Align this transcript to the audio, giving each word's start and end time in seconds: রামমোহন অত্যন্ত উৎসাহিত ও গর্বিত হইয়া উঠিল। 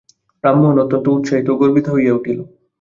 রামমোহন 0.43 0.77
অত্যন্ত 0.83 1.05
উৎসাহিত 1.11 1.47
ও 1.49 1.59
গর্বিত 1.61 1.85
হইয়া 1.93 2.13
উঠিল। 2.17 2.39